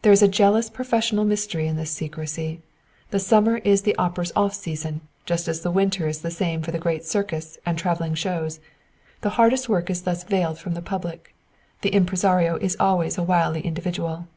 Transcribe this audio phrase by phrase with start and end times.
[0.00, 2.62] There is a jealous professional mystery in this secrecy.
[3.10, 6.70] The summer is the opera's off season, just as the winter is the same for
[6.70, 8.60] the great circus and travelling shows.
[9.20, 11.34] The hardest work is thus veiled from the public.
[11.82, 14.28] The impresario is always a wily individual."